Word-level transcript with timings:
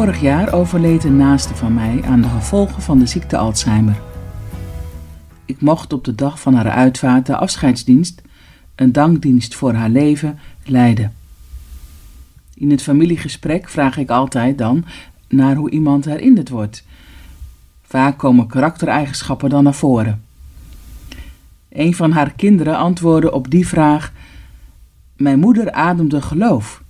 Vorig 0.00 0.20
jaar 0.20 0.52
overleed 0.52 1.04
een 1.04 1.16
naaste 1.16 1.54
van 1.54 1.74
mij 1.74 2.02
aan 2.04 2.20
de 2.20 2.28
gevolgen 2.28 2.82
van 2.82 2.98
de 2.98 3.06
ziekte 3.06 3.36
Alzheimer. 3.36 4.00
Ik 5.44 5.60
mocht 5.60 5.92
op 5.92 6.04
de 6.04 6.14
dag 6.14 6.40
van 6.40 6.54
haar 6.54 6.70
uitvaart 6.70 7.26
de 7.26 7.36
afscheidsdienst, 7.36 8.22
een 8.74 8.92
dankdienst 8.92 9.54
voor 9.54 9.72
haar 9.72 9.88
leven, 9.88 10.38
leiden. 10.64 11.14
In 12.54 12.70
het 12.70 12.82
familiegesprek 12.82 13.68
vraag 13.68 13.96
ik 13.96 14.10
altijd 14.10 14.58
dan 14.58 14.84
naar 15.28 15.56
hoe 15.56 15.70
iemand 15.70 16.04
herinnerd 16.04 16.48
wordt. 16.48 16.84
Vaak 17.82 18.18
komen 18.18 18.46
karaktereigenschappen 18.46 19.50
dan 19.50 19.64
naar 19.64 19.74
voren. 19.74 20.24
Een 21.68 21.94
van 21.94 22.12
haar 22.12 22.32
kinderen 22.32 22.76
antwoordde 22.76 23.32
op 23.32 23.50
die 23.50 23.68
vraag: 23.68 24.12
Mijn 25.16 25.38
moeder 25.38 25.72
ademde 25.72 26.22
geloof. 26.22 26.82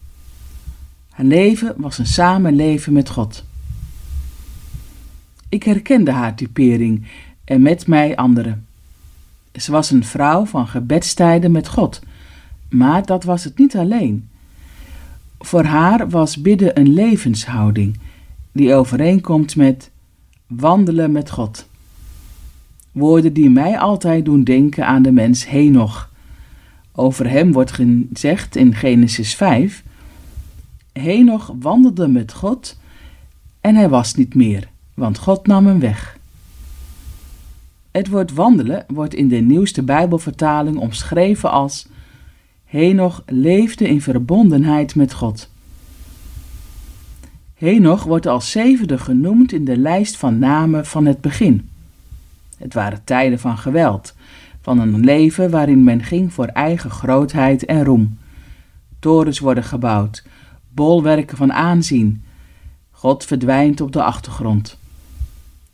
Leven 1.27 1.75
was 1.77 1.99
een 1.99 2.07
samenleven 2.07 2.93
met 2.93 3.09
God. 3.09 3.45
Ik 5.49 5.63
herkende 5.63 6.11
haar 6.11 6.35
typering 6.35 7.07
en 7.45 7.63
met 7.63 7.87
mij 7.87 8.17
anderen. 8.17 8.67
Ze 9.55 9.71
was 9.73 9.91
een 9.91 10.05
vrouw 10.05 10.45
van 10.45 10.67
gebedstijden 10.67 11.53
met 11.53 11.69
God, 11.69 12.01
maar 12.69 13.07
dat 13.07 13.25
was 13.25 13.45
het 13.45 13.59
niet 13.59 13.77
alleen. 13.77 14.29
Voor 15.39 15.65
haar 15.65 16.09
was 16.09 16.41
bidden 16.41 16.79
een 16.79 16.93
levenshouding 16.93 17.99
die 18.53 18.75
overeenkomt 18.75 19.57
met 19.57 19.91
wandelen 20.47 21.13
met 21.13 21.31
God. 21.31 21.69
Woorden 22.93 23.33
die 23.33 23.51
mij 23.51 23.79
altijd 23.79 24.25
doen 24.25 24.45
denken 24.45 24.87
aan 24.87 25.03
de 25.03 25.13
mens 25.13 25.49
Henoch. 25.49 26.11
Over 26.93 27.31
hem 27.31 27.53
wordt 27.53 27.73
gezegd 27.73 28.57
in 28.57 28.75
Genesis 28.75 29.35
5: 29.35 29.83
Henoch 30.93 31.53
wandelde 31.59 32.09
met 32.09 32.33
God 32.33 32.79
en 33.61 33.75
hij 33.75 33.89
was 33.89 34.15
niet 34.15 34.35
meer, 34.35 34.69
want 34.95 35.19
God 35.19 35.47
nam 35.47 35.67
hem 35.67 35.81
weg. 35.81 36.19
Het 37.91 38.09
woord 38.09 38.33
wandelen 38.33 38.85
wordt 38.89 39.15
in 39.15 39.29
de 39.29 39.37
nieuwste 39.37 39.83
Bijbelvertaling 39.83 40.77
omschreven 40.77 41.51
als 41.51 41.89
Henoch 42.65 43.23
leefde 43.27 43.89
in 43.89 44.03
verbondenheid 44.03 44.95
met 44.95 45.13
God. 45.13 45.51
Henoch 47.55 48.05
wordt 48.05 48.27
als 48.27 48.51
zevende 48.51 48.99
genoemd 48.99 49.53
in 49.53 49.65
de 49.65 49.77
lijst 49.77 50.17
van 50.17 50.39
namen 50.39 50.87
van 50.87 51.07
het 51.07 51.21
begin. 51.21 51.69
Het 52.59 52.75
waren 52.75 53.05
tijden 53.05 53.39
van 53.39 53.59
geweld, 53.59 54.15
van 54.61 54.79
een 54.79 55.01
leven 55.01 55.51
waarin 55.51 55.85
men 55.85 56.03
ging 56.03 56.33
voor 56.33 56.47
eigen 56.47 56.91
grootheid 56.91 57.65
en 57.65 57.85
roem. 57.85 58.19
Torens 58.99 59.39
worden 59.39 59.65
gebouwd, 59.65 60.25
bolwerken 60.75 61.37
van 61.37 61.53
aanzien. 61.53 62.23
God 62.91 63.25
verdwijnt 63.25 63.81
op 63.81 63.93
de 63.93 64.03
achtergrond. 64.03 64.79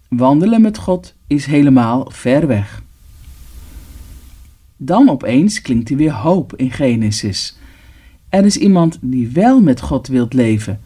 Wandelen 0.09 0.61
met 0.61 0.79
God 0.79 1.15
is 1.27 1.47
helemaal 1.47 2.11
ver 2.11 2.47
weg. 2.47 2.83
Dan 4.77 5.09
opeens 5.09 5.61
klinkt 5.61 5.91
er 5.91 5.97
weer 5.97 6.13
hoop 6.13 6.57
in 6.57 6.71
Genesis. 6.71 7.59
Er 8.29 8.45
is 8.45 8.57
iemand 8.57 8.99
die 9.01 9.29
wel 9.29 9.61
met 9.61 9.81
God 9.81 10.07
wilt 10.07 10.33
leven. 10.33 10.81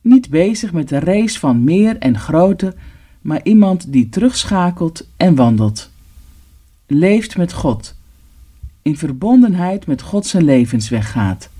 Niet 0.00 0.30
bezig 0.30 0.72
met 0.72 0.88
de 0.88 0.98
race 0.98 1.38
van 1.38 1.64
meer 1.64 1.98
en 1.98 2.18
groter, 2.18 2.74
maar 3.20 3.40
iemand 3.42 3.92
die 3.92 4.08
terugschakelt 4.08 5.06
en 5.16 5.34
wandelt. 5.34 5.90
Leeft 6.86 7.36
met 7.36 7.52
God. 7.52 7.94
In 8.82 8.96
verbondenheid 8.96 9.86
met 9.86 10.02
God 10.02 10.26
zijn 10.26 10.44
levensweg 10.44 11.10
gaat. 11.10 11.50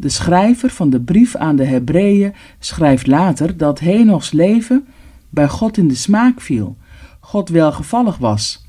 De 0.00 0.08
schrijver 0.08 0.70
van 0.70 0.90
de 0.90 1.00
brief 1.00 1.36
aan 1.36 1.56
de 1.56 1.64
Hebreeën 1.64 2.34
schrijft 2.58 3.06
later 3.06 3.56
dat 3.56 3.78
Henochs 3.78 4.32
leven 4.32 4.86
bij 5.28 5.48
God 5.48 5.76
in 5.76 5.88
de 5.88 5.94
smaak 5.94 6.40
viel, 6.40 6.76
God 7.20 7.48
welgevallig 7.48 8.16
was. 8.16 8.66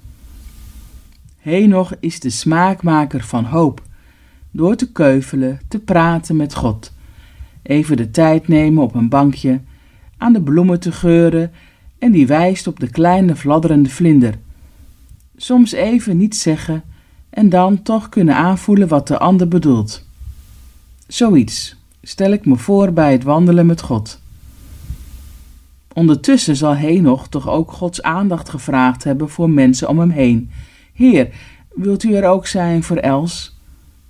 Henoch 1.37 1.93
is 1.99 2.19
de 2.19 2.29
smaakmaker 2.29 3.23
van 3.23 3.45
hoop, 3.45 3.81
door 4.51 4.75
te 4.75 4.91
keuvelen, 4.91 5.59
te 5.67 5.79
praten 5.79 6.35
met 6.35 6.55
God, 6.55 6.91
even 7.61 7.97
de 7.97 8.11
tijd 8.11 8.47
nemen 8.47 8.83
op 8.83 8.95
een 8.95 9.09
bankje, 9.09 9.61
aan 10.17 10.33
de 10.33 10.41
bloemen 10.41 10.79
te 10.79 10.91
geuren 10.91 11.51
en 11.99 12.11
die 12.11 12.27
wijst 12.27 12.67
op 12.67 12.79
de 12.79 12.89
kleine 12.89 13.35
fladderende 13.35 13.89
vlinder. 13.89 14.33
Soms 15.35 15.71
even 15.71 16.17
niets 16.17 16.41
zeggen 16.41 16.83
en 17.29 17.49
dan 17.49 17.81
toch 17.81 18.09
kunnen 18.09 18.35
aanvoelen 18.35 18.87
wat 18.87 19.07
de 19.07 19.17
ander 19.17 19.47
bedoelt. 19.47 20.09
Zoiets 21.11 21.75
stel 22.01 22.31
ik 22.31 22.45
me 22.45 22.57
voor 22.57 22.93
bij 22.93 23.11
het 23.11 23.23
wandelen 23.23 23.65
met 23.65 23.81
God. 23.81 24.19
Ondertussen 25.93 26.55
zal 26.55 26.75
Henoch 26.75 27.27
toch 27.27 27.49
ook 27.49 27.71
Gods 27.71 28.01
aandacht 28.01 28.49
gevraagd 28.49 29.03
hebben 29.03 29.29
voor 29.29 29.49
mensen 29.49 29.89
om 29.89 29.99
hem 29.99 30.09
heen. 30.09 30.51
Heer, 30.93 31.29
wilt 31.75 32.03
u 32.03 32.13
er 32.13 32.29
ook 32.29 32.47
zijn 32.47 32.83
voor 32.83 32.97
Els? 32.97 33.57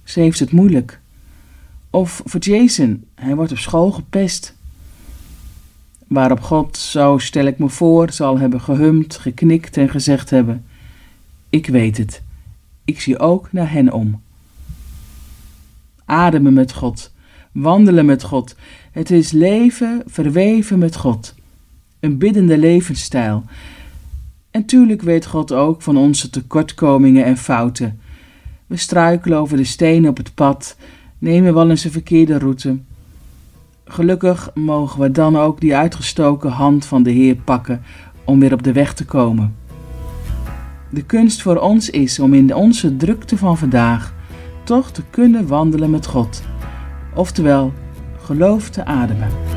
Ze 0.03 0.19
heeft 0.19 0.39
het 0.39 0.51
moeilijk. 0.51 0.99
Of 1.89 2.21
voor 2.25 2.39
Jason, 2.39 3.03
hij 3.15 3.35
wordt 3.35 3.51
op 3.51 3.57
school 3.57 3.91
gepest. 3.91 4.55
Waarop 6.07 6.41
God, 6.41 6.77
zo 6.77 7.17
stel 7.17 7.45
ik 7.45 7.57
me 7.57 7.69
voor, 7.69 8.11
zal 8.11 8.39
hebben 8.39 8.61
gehumd, 8.61 9.17
geknikt 9.17 9.77
en 9.77 9.89
gezegd 9.89 10.29
hebben: 10.29 10.65
Ik 11.49 11.67
weet 11.67 11.97
het, 11.97 12.21
ik 12.85 13.01
zie 13.01 13.19
ook 13.19 13.51
naar 13.51 13.71
hen 13.71 13.91
om. 13.91 14.21
Ademen 16.11 16.53
met 16.53 16.73
God, 16.73 17.11
wandelen 17.51 18.05
met 18.05 18.23
God, 18.23 18.55
het 18.91 19.11
is 19.11 19.31
leven 19.31 20.03
verweven 20.05 20.79
met 20.79 20.95
God 20.95 21.35
een 21.99 22.17
biddende 22.17 22.57
levensstijl. 22.57 23.43
En 24.51 24.65
tuurlijk 24.65 25.01
weet 25.01 25.25
God 25.25 25.53
ook 25.53 25.81
van 25.81 25.97
onze 25.97 26.29
tekortkomingen 26.29 27.25
en 27.25 27.37
fouten. 27.37 27.99
We 28.67 28.77
struikelen 28.77 29.37
over 29.37 29.57
de 29.57 29.63
stenen 29.63 30.09
op 30.09 30.17
het 30.17 30.33
pad, 30.33 30.77
nemen 31.17 31.53
wel 31.53 31.69
eens 31.69 31.83
een 31.83 31.91
verkeerde 31.91 32.37
route. 32.37 32.77
Gelukkig 33.85 34.51
mogen 34.53 35.01
we 35.01 35.11
dan 35.11 35.37
ook 35.37 35.59
die 35.59 35.75
uitgestoken 35.75 36.51
hand 36.51 36.85
van 36.85 37.03
de 37.03 37.11
Heer 37.11 37.35
pakken 37.35 37.81
om 38.23 38.39
weer 38.39 38.53
op 38.53 38.63
de 38.63 38.73
weg 38.73 38.93
te 38.93 39.05
komen. 39.05 39.55
De 40.89 41.03
kunst 41.03 41.41
voor 41.41 41.57
ons 41.57 41.89
is 41.89 42.19
om 42.19 42.33
in 42.33 42.55
onze 42.55 42.97
drukte 42.97 43.37
van 43.37 43.57
vandaag 43.57 44.19
toch 44.63 44.91
te 44.91 45.03
kunnen 45.09 45.47
wandelen 45.47 45.89
met 45.89 46.05
God, 46.05 46.41
oftewel 47.15 47.73
geloof 48.17 48.69
te 48.69 48.85
ademen. 48.85 49.50